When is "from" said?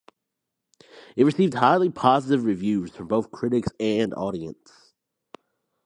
2.89-3.07